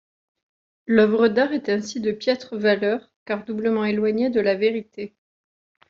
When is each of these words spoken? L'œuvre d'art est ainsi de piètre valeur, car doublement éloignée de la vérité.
L'œuvre 0.87 1.27
d'art 1.27 1.53
est 1.53 1.69
ainsi 1.69 1.99
de 1.99 2.11
piètre 2.11 2.57
valeur, 2.57 3.11
car 3.23 3.45
doublement 3.45 3.85
éloignée 3.85 4.31
de 4.31 4.39
la 4.41 4.55
vérité. 4.55 5.15